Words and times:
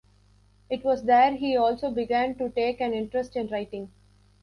It 0.67 0.83
was 0.83 1.03
there 1.03 1.35
he 1.35 1.55
also 1.55 1.91
began 1.91 2.33
to 2.39 2.49
take 2.49 2.81
an 2.81 2.91
interest 2.91 3.35
in 3.35 3.45
writing. 3.49 3.91